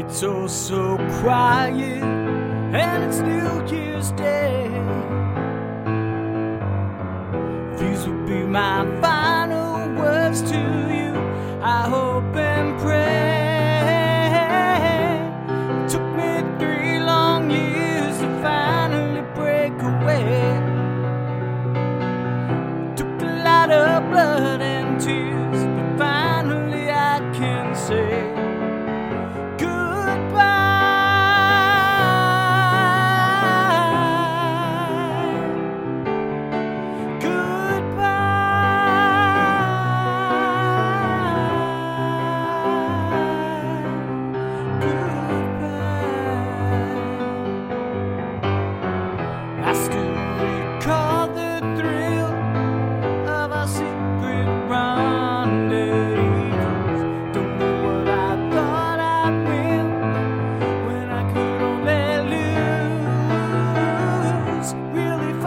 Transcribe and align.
It's 0.00 0.22
all 0.22 0.48
so 0.48 0.96
quiet, 1.20 2.02
and 2.02 3.04
it's 3.04 3.20
New 3.20 3.76
Year's 3.76 4.12
Day. 4.12 4.66
These 7.78 8.06
will 8.08 8.26
be 8.26 8.42
my 8.46 8.86
final. 9.02 9.19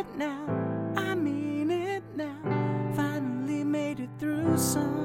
it 0.00 0.16
now. 0.16 0.46
I 0.96 1.14
mean 1.14 1.70
it 1.70 2.02
now. 2.16 2.40
Finally 2.96 3.64
made 3.64 4.00
it 4.00 4.08
through 4.18 4.56
some. 4.56 4.99